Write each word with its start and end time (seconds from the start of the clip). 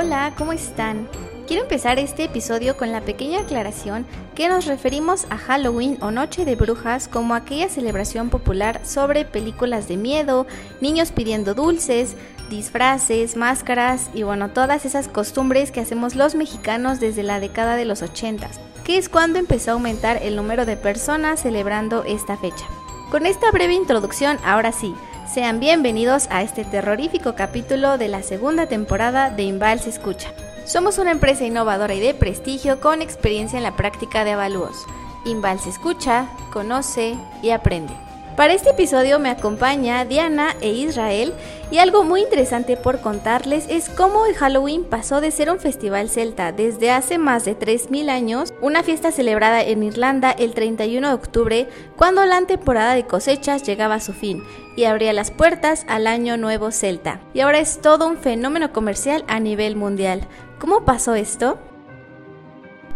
Hola, 0.00 0.32
¿cómo 0.38 0.52
están? 0.52 1.08
Quiero 1.48 1.64
empezar 1.64 1.98
este 1.98 2.22
episodio 2.22 2.76
con 2.76 2.92
la 2.92 3.00
pequeña 3.00 3.40
aclaración 3.40 4.06
que 4.36 4.48
nos 4.48 4.66
referimos 4.66 5.26
a 5.28 5.36
Halloween 5.36 5.98
o 6.00 6.12
Noche 6.12 6.44
de 6.44 6.54
Brujas 6.54 7.08
como 7.08 7.34
aquella 7.34 7.68
celebración 7.68 8.30
popular 8.30 8.80
sobre 8.84 9.24
películas 9.24 9.88
de 9.88 9.96
miedo, 9.96 10.46
niños 10.80 11.10
pidiendo 11.10 11.54
dulces, 11.54 12.14
disfraces, 12.48 13.36
máscaras 13.36 14.08
y 14.14 14.22
bueno, 14.22 14.50
todas 14.50 14.84
esas 14.84 15.08
costumbres 15.08 15.72
que 15.72 15.80
hacemos 15.80 16.14
los 16.14 16.36
mexicanos 16.36 17.00
desde 17.00 17.24
la 17.24 17.40
década 17.40 17.74
de 17.74 17.84
los 17.84 18.00
80, 18.00 18.48
que 18.84 18.98
es 18.98 19.08
cuando 19.08 19.40
empezó 19.40 19.72
a 19.72 19.74
aumentar 19.74 20.22
el 20.22 20.36
número 20.36 20.64
de 20.64 20.76
personas 20.76 21.42
celebrando 21.42 22.04
esta 22.04 22.36
fecha. 22.36 22.66
Con 23.10 23.26
esta 23.26 23.50
breve 23.50 23.74
introducción, 23.74 24.38
ahora 24.44 24.70
sí, 24.70 24.94
sean 25.32 25.60
bienvenidos 25.60 26.26
a 26.30 26.42
este 26.42 26.64
terrorífico 26.64 27.34
capítulo 27.34 27.98
de 27.98 28.08
la 28.08 28.22
segunda 28.22 28.66
temporada 28.66 29.30
de 29.30 29.42
Inval 29.42 29.78
se 29.78 29.90
escucha. 29.90 30.32
Somos 30.64 30.98
una 30.98 31.10
empresa 31.10 31.44
innovadora 31.44 31.94
y 31.94 32.00
de 32.00 32.14
prestigio 32.14 32.80
con 32.80 33.02
experiencia 33.02 33.58
en 33.58 33.62
la 33.62 33.76
práctica 33.76 34.24
de 34.24 34.32
avalúos. 34.32 34.86
Inval 35.26 35.60
se 35.60 35.68
escucha, 35.68 36.28
conoce 36.50 37.14
y 37.42 37.50
aprende. 37.50 38.07
Para 38.38 38.52
este 38.52 38.70
episodio 38.70 39.18
me 39.18 39.30
acompaña 39.30 40.04
Diana 40.04 40.54
e 40.60 40.70
Israel 40.70 41.34
y 41.72 41.78
algo 41.78 42.04
muy 42.04 42.20
interesante 42.20 42.76
por 42.76 43.00
contarles 43.00 43.66
es 43.68 43.88
cómo 43.88 44.26
el 44.26 44.36
Halloween 44.36 44.84
pasó 44.84 45.20
de 45.20 45.32
ser 45.32 45.50
un 45.50 45.58
festival 45.58 46.08
celta 46.08 46.52
desde 46.52 46.92
hace 46.92 47.18
más 47.18 47.44
de 47.44 47.58
3.000 47.58 48.08
años, 48.08 48.54
una 48.60 48.84
fiesta 48.84 49.10
celebrada 49.10 49.60
en 49.60 49.82
Irlanda 49.82 50.30
el 50.30 50.54
31 50.54 51.08
de 51.08 51.14
octubre, 51.14 51.68
cuando 51.96 52.24
la 52.26 52.40
temporada 52.42 52.94
de 52.94 53.08
cosechas 53.08 53.64
llegaba 53.64 53.96
a 53.96 54.00
su 54.00 54.12
fin 54.12 54.44
y 54.76 54.84
abría 54.84 55.12
las 55.12 55.32
puertas 55.32 55.84
al 55.88 56.06
año 56.06 56.36
nuevo 56.36 56.70
celta. 56.70 57.20
Y 57.34 57.40
ahora 57.40 57.58
es 57.58 57.82
todo 57.82 58.06
un 58.06 58.18
fenómeno 58.18 58.72
comercial 58.72 59.24
a 59.26 59.40
nivel 59.40 59.74
mundial. 59.74 60.28
¿Cómo 60.60 60.84
pasó 60.84 61.16
esto? 61.16 61.58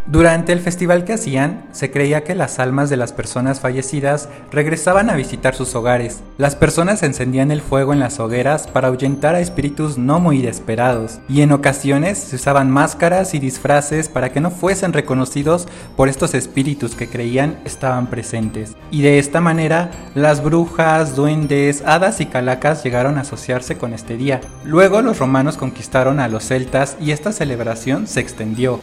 Durante 0.06 0.52
el 0.52 0.58
festival 0.58 1.04
que 1.04 1.12
hacían, 1.12 1.64
se 1.70 1.92
creía 1.92 2.24
que 2.24 2.34
las 2.34 2.58
almas 2.58 2.90
de 2.90 2.96
las 2.96 3.12
personas 3.12 3.60
fallecidas 3.60 4.28
regresaban 4.50 5.08
a 5.08 5.14
visitar 5.14 5.54
sus 5.54 5.76
hogares. 5.76 6.22
Las 6.38 6.56
personas 6.56 7.04
encendían 7.04 7.52
el 7.52 7.60
fuego 7.60 7.92
en 7.92 8.00
las 8.00 8.18
hogueras 8.18 8.66
para 8.66 8.88
ahuyentar 8.88 9.36
a 9.36 9.40
espíritus 9.40 9.98
no 9.98 10.18
muy 10.18 10.44
esperados, 10.44 11.20
y 11.28 11.42
en 11.42 11.52
ocasiones 11.52 12.18
se 12.18 12.34
usaban 12.34 12.68
máscaras 12.68 13.32
y 13.34 13.38
disfraces 13.38 14.08
para 14.08 14.32
que 14.32 14.40
no 14.40 14.50
fuesen 14.50 14.92
reconocidos 14.92 15.68
por 15.96 16.08
estos 16.08 16.34
espíritus 16.34 16.96
que 16.96 17.08
creían 17.08 17.60
estaban 17.64 18.08
presentes. 18.08 18.74
Y 18.90 19.02
de 19.02 19.20
esta 19.20 19.40
manera, 19.40 19.92
las 20.16 20.42
brujas, 20.42 21.14
duendes, 21.14 21.80
hadas 21.86 22.20
y 22.20 22.26
calacas 22.26 22.82
llegaron 22.82 23.18
a 23.18 23.20
asociarse 23.20 23.78
con 23.78 23.94
este 23.94 24.16
día. 24.16 24.40
Luego 24.64 25.00
los 25.00 25.20
romanos 25.20 25.56
conquistaron 25.56 26.18
a 26.18 26.26
los 26.26 26.44
celtas 26.44 26.96
y 27.00 27.12
esta 27.12 27.30
celebración 27.30 28.08
se 28.08 28.18
extendió. 28.18 28.80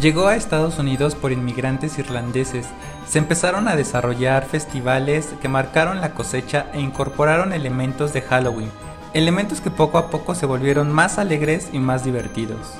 Llegó 0.00 0.26
a 0.26 0.34
Estados 0.34 0.78
Unidos 0.80 1.14
por 1.14 1.30
inmigrantes 1.30 1.98
irlandeses. 1.98 2.66
Se 3.06 3.18
empezaron 3.18 3.68
a 3.68 3.76
desarrollar 3.76 4.44
festivales 4.44 5.28
que 5.40 5.48
marcaron 5.48 6.00
la 6.00 6.14
cosecha 6.14 6.66
e 6.72 6.80
incorporaron 6.80 7.52
elementos 7.52 8.12
de 8.12 8.20
Halloween, 8.20 8.70
elementos 9.12 9.60
que 9.60 9.70
poco 9.70 9.98
a 9.98 10.10
poco 10.10 10.34
se 10.34 10.46
volvieron 10.46 10.92
más 10.92 11.18
alegres 11.18 11.68
y 11.72 11.78
más 11.78 12.04
divertidos. 12.04 12.72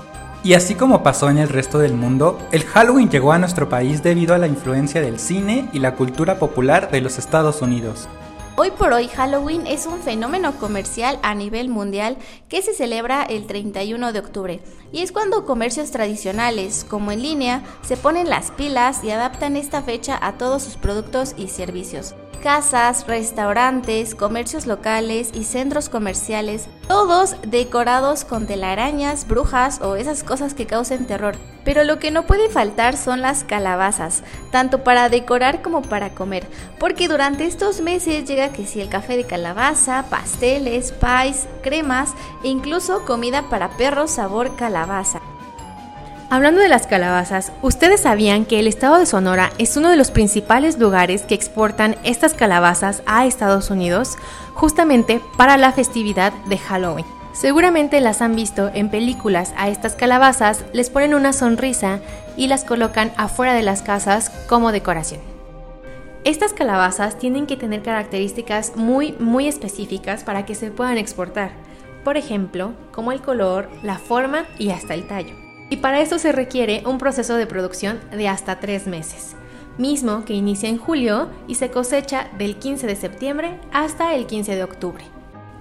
Y 0.43 0.55
así 0.55 0.75
como 0.75 1.03
pasó 1.03 1.31
en 1.31 1.39
el 1.39 1.49
resto 1.49 1.79
del 1.79 1.95
mundo, 1.95 2.39
el 2.51 2.65
Halloween 2.65 3.09
llegó 3.09 3.33
a 3.33 3.39
nuestro 3.39 3.69
país 3.69 4.03
debido 4.03 4.35
a 4.35 4.39
la 4.39 4.49
influencia 4.49 5.01
del 5.01 5.19
cine 5.21 5.71
y 5.73 5.79
la 5.79 5.95
cultura 5.95 6.39
popular 6.39 6.91
de 6.91 7.01
los 7.01 7.19
Estados 7.19 7.63
Unidos. 7.63 8.09
Hoy 8.57 8.71
por 8.71 8.93
hoy 8.93 9.09
Halloween 9.09 9.67
es 9.67 9.85
un 9.87 10.01
fenómeno 10.01 10.53
comercial 10.61 11.19
a 11.25 11.35
nivel 11.35 11.69
mundial 11.69 12.17
que 12.49 12.63
se 12.63 12.73
celebra 12.73 13.25
el 13.25 13.49
31 13.49 14.13
de 14.13 14.19
octubre 14.21 14.61
y 14.93 15.03
es 15.03 15.11
cuando 15.11 15.45
comercios 15.45 15.91
tradicionales 15.91 16.87
como 16.89 17.11
en 17.11 17.21
línea 17.21 17.65
se 17.83 17.97
ponen 17.97 18.31
las 18.31 18.53
pilas 18.53 19.03
y 19.03 19.11
adaptan 19.11 19.57
esta 19.57 19.83
fecha 19.83 20.17
a 20.23 20.35
todos 20.39 20.63
sus 20.63 20.77
productos 20.77 21.35
y 21.37 21.49
servicios 21.49 22.15
casas, 22.45 23.07
restaurantes, 23.07 24.15
comercios 24.15 24.67
locales 24.67 25.31
y 25.33 25.45
centros 25.45 25.89
comerciales, 25.89 26.69
todos 26.87 27.37
decorados 27.41 28.27
con 28.27 28.47
telarañas, 28.47 29.27
brujas 29.27 29.81
o 29.81 29.97
esas 29.97 30.23
cosas 30.23 30.53
que 30.53 30.67
causen 30.67 31.07
terror. 31.07 31.37
Pero 31.65 31.85
lo 31.85 31.99
que 31.99 32.11
no 32.11 32.27
puede 32.27 32.49
faltar 32.51 32.97
son 32.97 33.23
las 33.23 33.45
calabazas, 33.45 34.23
tanto 34.51 34.85
para 34.85 35.09
decorar 35.09 35.63
como 35.63 35.83
para 35.83 36.11
comer, 36.11 36.47
porque 36.79 37.09
durante 37.09 37.47
estos 37.47 37.81
meses 37.81 38.25
llega 38.25 38.51
que 38.51 38.67
si 38.67 38.81
el 38.81 38.89
café 38.89 39.17
de 39.17 39.25
calabaza, 39.25 40.05
pasteles, 40.11 40.93
pies, 40.93 41.49
cremas 41.63 42.11
e 42.43 42.49
incluso 42.49 43.05
comida 43.05 43.49
para 43.49 43.71
perros 43.71 44.11
sabor 44.11 44.57
calabaza. 44.57 45.21
Hablando 46.31 46.61
de 46.61 46.69
las 46.69 46.87
calabazas, 46.87 47.53
¿ustedes 47.63 48.01
sabían 48.01 48.45
que 48.45 48.59
el 48.59 48.67
estado 48.67 48.99
de 48.99 49.07
Sonora 49.07 49.51
es 49.59 49.77
uno 49.77 49.89
de 49.89 49.97
los 49.97 50.11
principales 50.11 50.79
lugares 50.79 51.23
que 51.23 51.35
exportan 51.35 51.97
estas 52.03 52.35
calabazas 52.35 53.03
a 53.07 53.25
Estados 53.25 53.71
Unidos 53.71 54.17
justamente 54.55 55.21
para 55.37 55.57
la 55.57 55.71
festividad 55.71 56.33
de 56.47 56.59
Halloween? 56.59 57.24
Seguramente 57.35 58.01
las 58.01 58.23
han 58.23 58.35
visto 58.35 58.71
en 58.73 58.89
películas 58.89 59.53
a 59.59 59.69
estas 59.69 59.95
calabazas, 59.97 60.65
les 60.73 60.89
ponen 60.89 61.15
una 61.15 61.35
sonrisa 61.35 62.01
y 62.37 62.47
las 62.47 62.65
colocan 62.65 63.13
afuera 63.17 63.53
de 63.53 63.63
las 63.63 63.83
casas 63.83 64.31
como 64.49 64.73
decoración. 64.73 65.21
Estas 66.25 66.55
calabazas 66.55 67.19
tienen 67.19 67.47
que 67.47 67.59
tener 67.59 67.83
características 67.83 68.77
muy 68.77 69.13
muy 69.19 69.47
específicas 69.47 70.25
para 70.25 70.47
que 70.47 70.55
se 70.55 70.71
puedan 70.71 70.97
exportar. 70.97 71.51
Por 72.03 72.17
ejemplo, 72.17 72.73
como 72.93 73.13
el 73.13 73.21
color, 73.21 73.69
la 73.83 73.99
forma 73.99 74.47
y 74.59 74.71
hasta 74.71 74.95
el 74.95 75.07
tallo 75.07 75.45
y 75.71 75.77
para 75.79 76.01
eso 76.01 76.19
se 76.19 76.33
requiere 76.33 76.83
un 76.87 76.99
proceso 76.99 77.37
de 77.37 77.47
producción 77.47 78.01
de 78.11 78.29
hasta 78.29 78.61
tres 78.61 78.87
meses, 78.87 79.35
mismo 79.79 80.25
que 80.25 80.35
inicia 80.35 80.69
en 80.69 80.79
julio 80.79 81.31
y 81.49 81.57
se 81.57 81.71
cosecha 81.71 82.29
del 82.39 82.57
15 82.57 82.87
de 82.87 82.97
septiembre 82.97 83.61
hasta 83.73 84.15
el 84.15 84.27
15 84.27 84.55
de 84.55 84.65
octubre. 84.65 85.05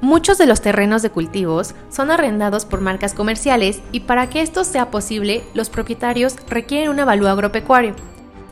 Muchos 0.04 0.38
de 0.38 0.48
los 0.48 0.60
terrenos 0.60 1.02
de 1.02 1.12
cultivos 1.12 1.76
son 1.90 2.12
arrendados 2.12 2.66
por 2.66 2.82
marcas 2.82 3.14
comerciales 3.14 3.80
y 3.94 4.02
para 4.02 4.30
que 4.30 4.42
esto 4.42 4.66
sea 4.66 4.92
posible, 4.92 5.46
los 5.54 5.70
propietarios 5.70 6.36
requieren 6.50 6.90
un 6.90 7.00
avalúo 7.00 7.30
agropecuario, 7.30 7.96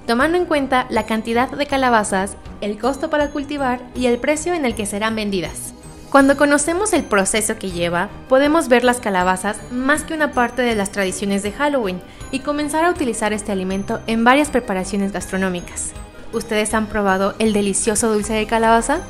tomando 0.07 0.37
en 0.37 0.45
cuenta 0.45 0.87
la 0.89 1.05
cantidad 1.05 1.51
de 1.51 1.65
calabazas, 1.65 2.37
el 2.61 2.79
costo 2.79 3.09
para 3.09 3.31
cultivar 3.31 3.81
y 3.95 4.05
el 4.05 4.17
precio 4.17 4.53
en 4.53 4.63
el 4.63 4.75
que 4.75 4.85
serán 4.85 5.17
vendidas. 5.17 5.73
Cuando 6.09 6.37
conocemos 6.37 6.93
el 6.93 7.03
proceso 7.03 7.57
que 7.59 7.71
lleva, 7.71 8.07
podemos 8.29 8.69
ver 8.69 8.85
las 8.85 9.01
calabazas 9.01 9.57
más 9.73 10.03
que 10.03 10.13
una 10.13 10.31
parte 10.31 10.61
de 10.61 10.75
las 10.77 10.93
tradiciones 10.93 11.43
de 11.43 11.51
Halloween 11.51 12.01
y 12.31 12.39
comenzar 12.39 12.85
a 12.85 12.91
utilizar 12.91 13.33
este 13.33 13.51
alimento 13.51 13.99
en 14.07 14.23
varias 14.23 14.49
preparaciones 14.49 15.11
gastronómicas. 15.11 15.91
¿Ustedes 16.31 16.73
han 16.73 16.87
probado 16.87 17.35
el 17.39 17.51
delicioso 17.51 18.09
dulce 18.09 18.31
de 18.35 18.47
calabaza? 18.47 19.01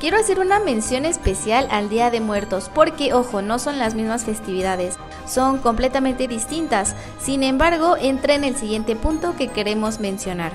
Quiero 0.00 0.18
hacer 0.18 0.40
una 0.40 0.60
mención 0.60 1.06
especial 1.06 1.68
al 1.70 1.88
Día 1.88 2.10
de 2.10 2.20
Muertos 2.20 2.70
porque, 2.74 3.14
ojo, 3.14 3.40
no 3.40 3.58
son 3.58 3.78
las 3.78 3.94
mismas 3.94 4.26
festividades, 4.26 4.98
son 5.26 5.56
completamente 5.58 6.28
distintas. 6.28 6.94
Sin 7.18 7.42
embargo, 7.42 7.96
entra 7.98 8.34
en 8.34 8.44
el 8.44 8.56
siguiente 8.56 8.94
punto 8.94 9.34
que 9.38 9.48
queremos 9.48 9.98
mencionar. 9.98 10.52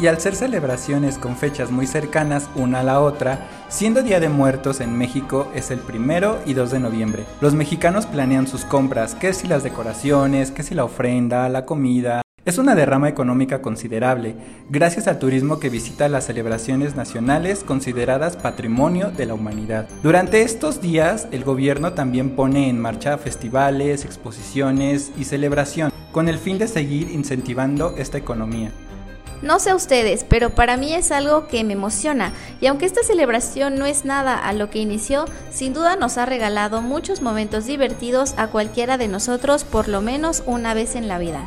Y 0.00 0.08
al 0.08 0.20
ser 0.20 0.34
celebraciones 0.34 1.16
con 1.16 1.36
fechas 1.36 1.70
muy 1.70 1.86
cercanas 1.86 2.48
una 2.56 2.80
a 2.80 2.84
la 2.84 3.00
otra, 3.00 3.48
siendo 3.68 4.02
Día 4.02 4.18
de 4.18 4.28
Muertos 4.28 4.80
en 4.80 4.98
México 4.98 5.48
es 5.54 5.70
el 5.70 5.78
primero 5.78 6.40
y 6.44 6.54
2 6.54 6.72
de 6.72 6.80
noviembre. 6.80 7.24
Los 7.40 7.54
mexicanos 7.54 8.06
planean 8.06 8.48
sus 8.48 8.64
compras, 8.64 9.14
que 9.14 9.32
si 9.32 9.46
las 9.46 9.62
decoraciones, 9.62 10.50
que 10.50 10.64
si 10.64 10.74
la 10.74 10.84
ofrenda, 10.84 11.48
la 11.48 11.64
comida. 11.64 12.22
Es 12.48 12.56
una 12.56 12.74
derrama 12.74 13.10
económica 13.10 13.60
considerable, 13.60 14.34
gracias 14.70 15.06
al 15.06 15.18
turismo 15.18 15.60
que 15.60 15.68
visita 15.68 16.08
las 16.08 16.24
celebraciones 16.24 16.96
nacionales 16.96 17.62
consideradas 17.62 18.38
patrimonio 18.38 19.10
de 19.10 19.26
la 19.26 19.34
humanidad. 19.34 19.86
Durante 20.02 20.40
estos 20.40 20.80
días, 20.80 21.28
el 21.30 21.44
gobierno 21.44 21.92
también 21.92 22.30
pone 22.30 22.70
en 22.70 22.80
marcha 22.80 23.18
festivales, 23.18 24.06
exposiciones 24.06 25.12
y 25.18 25.24
celebración, 25.24 25.92
con 26.10 26.26
el 26.26 26.38
fin 26.38 26.56
de 26.56 26.68
seguir 26.68 27.10
incentivando 27.10 27.94
esta 27.98 28.16
economía. 28.16 28.72
No 29.42 29.58
sé 29.58 29.74
ustedes, 29.74 30.24
pero 30.26 30.48
para 30.48 30.78
mí 30.78 30.94
es 30.94 31.12
algo 31.12 31.48
que 31.48 31.62
me 31.64 31.74
emociona 31.74 32.32
y 32.62 32.66
aunque 32.68 32.86
esta 32.86 33.02
celebración 33.02 33.78
no 33.78 33.84
es 33.84 34.06
nada 34.06 34.38
a 34.38 34.54
lo 34.54 34.70
que 34.70 34.78
inició, 34.78 35.26
sin 35.50 35.74
duda 35.74 35.96
nos 35.96 36.16
ha 36.16 36.24
regalado 36.24 36.80
muchos 36.80 37.20
momentos 37.20 37.66
divertidos 37.66 38.32
a 38.38 38.46
cualquiera 38.46 38.96
de 38.96 39.08
nosotros 39.08 39.64
por 39.64 39.86
lo 39.86 40.00
menos 40.00 40.42
una 40.46 40.72
vez 40.72 40.96
en 40.96 41.08
la 41.08 41.18
vida. 41.18 41.46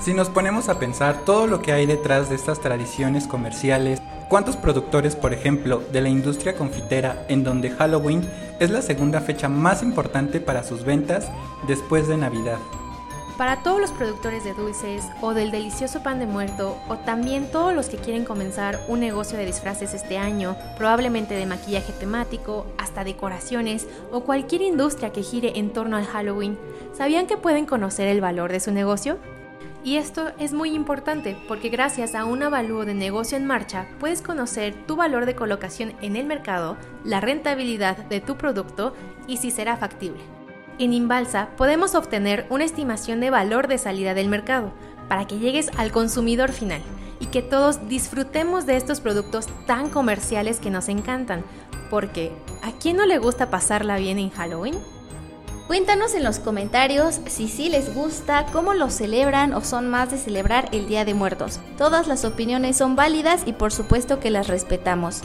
Si 0.00 0.12
nos 0.12 0.28
ponemos 0.28 0.68
a 0.68 0.78
pensar 0.78 1.24
todo 1.24 1.46
lo 1.46 1.62
que 1.62 1.72
hay 1.72 1.86
detrás 1.86 2.28
de 2.28 2.34
estas 2.34 2.60
tradiciones 2.60 3.26
comerciales, 3.26 4.02
¿cuántos 4.28 4.56
productores, 4.56 5.16
por 5.16 5.32
ejemplo, 5.32 5.82
de 5.92 6.02
la 6.02 6.08
industria 6.08 6.56
confitera 6.56 7.24
en 7.28 7.42
donde 7.42 7.70
Halloween 7.70 8.28
es 8.60 8.70
la 8.70 8.82
segunda 8.82 9.20
fecha 9.20 9.48
más 9.48 9.82
importante 9.82 10.40
para 10.40 10.62
sus 10.62 10.84
ventas 10.84 11.28
después 11.66 12.06
de 12.06 12.18
Navidad? 12.18 12.58
Para 13.38 13.62
todos 13.64 13.80
los 13.80 13.90
productores 13.90 14.44
de 14.44 14.52
dulces 14.52 15.04
o 15.20 15.34
del 15.34 15.50
delicioso 15.50 16.02
pan 16.04 16.20
de 16.20 16.26
muerto 16.26 16.76
o 16.88 16.98
también 16.98 17.50
todos 17.50 17.74
los 17.74 17.88
que 17.88 17.96
quieren 17.96 18.24
comenzar 18.24 18.78
un 18.86 19.00
negocio 19.00 19.36
de 19.36 19.46
disfraces 19.46 19.92
este 19.92 20.18
año, 20.18 20.56
probablemente 20.76 21.34
de 21.34 21.46
maquillaje 21.46 21.92
temático, 21.94 22.66
hasta 22.78 23.02
decoraciones 23.02 23.88
o 24.12 24.20
cualquier 24.20 24.62
industria 24.62 25.10
que 25.10 25.22
gire 25.22 25.58
en 25.58 25.72
torno 25.72 25.96
al 25.96 26.06
Halloween, 26.06 26.58
¿sabían 26.96 27.26
que 27.26 27.36
pueden 27.36 27.66
conocer 27.66 28.06
el 28.06 28.20
valor 28.20 28.52
de 28.52 28.60
su 28.60 28.70
negocio? 28.70 29.18
Y 29.84 29.98
esto 29.98 30.32
es 30.38 30.54
muy 30.54 30.74
importante 30.74 31.36
porque 31.46 31.68
gracias 31.68 32.14
a 32.14 32.24
un 32.24 32.42
avalúo 32.42 32.86
de 32.86 32.94
negocio 32.94 33.36
en 33.36 33.46
marcha 33.46 33.86
puedes 34.00 34.22
conocer 34.22 34.74
tu 34.86 34.96
valor 34.96 35.26
de 35.26 35.34
colocación 35.34 35.92
en 36.00 36.16
el 36.16 36.24
mercado, 36.24 36.78
la 37.04 37.20
rentabilidad 37.20 37.98
de 37.98 38.22
tu 38.22 38.38
producto 38.38 38.94
y 39.26 39.36
si 39.36 39.50
será 39.50 39.76
factible. 39.76 40.22
En 40.78 40.94
Inbalsa 40.94 41.50
podemos 41.58 41.94
obtener 41.94 42.46
una 42.48 42.64
estimación 42.64 43.20
de 43.20 43.28
valor 43.28 43.68
de 43.68 43.76
salida 43.76 44.14
del 44.14 44.28
mercado 44.28 44.72
para 45.06 45.26
que 45.26 45.38
llegues 45.38 45.70
al 45.76 45.92
consumidor 45.92 46.52
final 46.52 46.80
y 47.20 47.26
que 47.26 47.42
todos 47.42 47.86
disfrutemos 47.86 48.64
de 48.64 48.78
estos 48.78 49.00
productos 49.00 49.48
tan 49.66 49.90
comerciales 49.90 50.60
que 50.60 50.70
nos 50.70 50.88
encantan. 50.88 51.44
Porque, 51.90 52.32
¿a 52.62 52.72
quién 52.72 52.96
no 52.96 53.04
le 53.04 53.18
gusta 53.18 53.50
pasarla 53.50 53.98
bien 53.98 54.18
en 54.18 54.30
Halloween? 54.30 54.74
Cuéntanos 55.66 56.14
en 56.14 56.24
los 56.24 56.40
comentarios 56.40 57.20
si 57.26 57.48
sí 57.48 57.70
les 57.70 57.94
gusta, 57.94 58.44
cómo 58.52 58.74
lo 58.74 58.90
celebran 58.90 59.54
o 59.54 59.62
son 59.62 59.88
más 59.88 60.10
de 60.10 60.18
celebrar 60.18 60.68
el 60.72 60.86
Día 60.86 61.06
de 61.06 61.14
Muertos. 61.14 61.58
Todas 61.78 62.06
las 62.06 62.26
opiniones 62.26 62.76
son 62.76 62.96
válidas 62.96 63.44
y 63.46 63.54
por 63.54 63.72
supuesto 63.72 64.20
que 64.20 64.28
las 64.28 64.48
respetamos. 64.48 65.22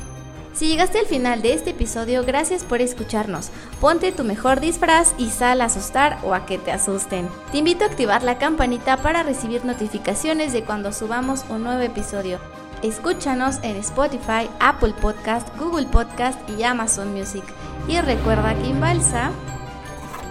Si 0.54 0.68
llegaste 0.68 1.00
al 1.00 1.08
final 1.08 1.42
de 1.42 1.54
este 1.54 1.72
episodio, 1.72 2.24
gracias 2.24 2.64
por 2.64 2.82
escucharnos. 2.82 3.50
Ponte 3.82 4.14
tu 4.14 4.24
mejor 4.24 4.62
disfraz 4.62 5.14
y 5.18 5.30
sal 5.30 5.60
a 5.60 5.66
asustar 5.66 6.18
o 6.24 6.34
a 6.34 6.46
que 6.46 6.58
te 6.58 6.72
asusten. 6.72 7.28
Te 7.52 7.58
invito 7.58 7.84
a 7.84 7.88
activar 7.88 8.24
la 8.24 8.38
campanita 8.38 8.96
para 8.98 9.24
recibir 9.24 9.66
notificaciones 9.66 10.54
de 10.54 10.64
cuando 10.64 10.94
subamos 10.94 11.44
un 11.50 11.64
nuevo 11.64 11.82
episodio. 11.82 12.40
Escúchanos 12.82 13.58
en 13.62 13.76
Spotify, 13.76 14.50
Apple 14.62 14.94
Podcast, 15.02 15.50
Google 15.58 15.88
Podcast 15.88 16.40
y 16.50 16.64
Amazon 16.64 17.14
Music. 17.14 17.44
Y 17.90 18.00
recuerda 18.00 18.56
que 18.56 18.74
Balsa 18.74 19.32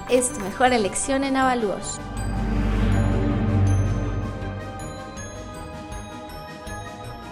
es 0.09 0.33
tu 0.33 0.41
mejor 0.41 0.73
elección 0.73 1.25
en 1.25 1.37
avalúos. 1.37 2.01